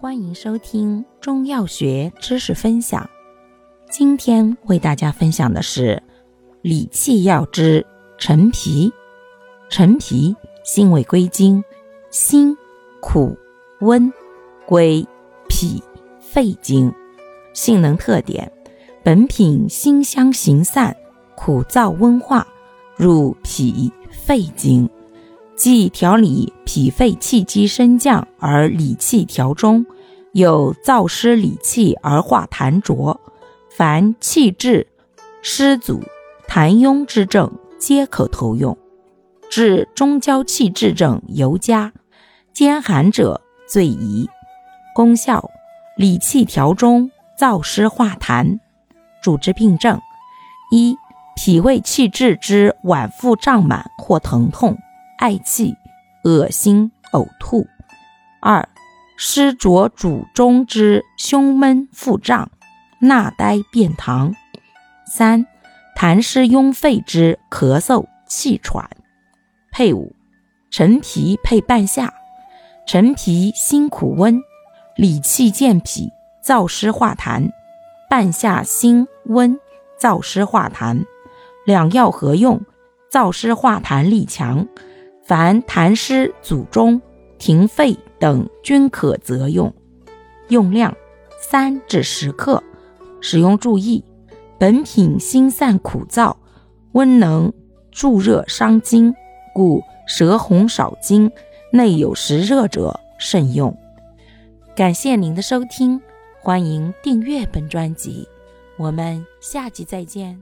[0.00, 3.10] 欢迎收听中药学知识分享。
[3.90, 6.00] 今天为大家分享的是
[6.62, 7.84] 理气药之
[8.16, 8.92] 陈皮。
[9.68, 11.64] 陈皮性味归经：
[12.10, 12.56] 辛、
[13.00, 13.36] 苦、
[13.80, 14.12] 温，
[14.66, 15.04] 归
[15.48, 15.82] 脾、
[16.20, 16.94] 肺经。
[17.52, 18.52] 性能特点：
[19.02, 20.96] 本品辛香行散，
[21.34, 22.46] 苦燥温化，
[22.96, 24.88] 入脾、肺经。
[25.58, 29.84] 既调理脾肺气机升降而理气调中，
[30.32, 33.20] 有燥湿理气而化痰浊，
[33.68, 34.86] 凡气滞、
[35.42, 36.00] 湿阻、
[36.46, 38.78] 痰壅之症，皆可投用。
[39.50, 41.92] 治中焦气滞症尤佳，
[42.52, 44.30] 兼寒者最宜。
[44.94, 45.50] 功效：
[45.96, 48.60] 理气调中，燥湿化痰。
[49.20, 50.00] 主治病症：
[50.70, 50.94] 一、
[51.34, 54.78] 脾胃气滞之脘腹胀满或疼痛。
[55.18, 55.76] 嗳气、
[56.22, 57.66] 恶心、呕吐；
[58.40, 58.68] 二、
[59.16, 62.50] 湿浊主中之胸闷腹胀、
[63.00, 64.32] 纳呆便溏；
[65.04, 65.44] 三、
[65.96, 68.88] 痰湿壅肺之咳嗽气喘。
[69.72, 70.14] 配伍：
[70.70, 72.14] 陈皮配半夏。
[72.86, 74.40] 陈皮辛苦温，
[74.96, 76.10] 理气健脾，
[76.44, 77.50] 燥湿化痰；
[78.08, 79.58] 半夏辛温，
[79.98, 81.04] 燥湿化痰。
[81.66, 82.64] 两药合用，
[83.10, 84.68] 燥湿化痰力强。
[85.28, 87.02] 凡痰湿阻中、
[87.38, 89.70] 停肺等均可择用。
[90.48, 90.96] 用量
[91.38, 92.64] 三至十克。
[93.20, 94.02] 使用注意：
[94.58, 96.34] 本品辛散苦燥，
[96.92, 97.52] 温能
[97.90, 99.14] 助热伤津，
[99.54, 101.30] 故舌红少津、
[101.72, 103.76] 内有实热者慎用。
[104.74, 106.00] 感谢您的收听，
[106.40, 108.26] 欢迎订阅本专辑，
[108.78, 110.40] 我们下集再见。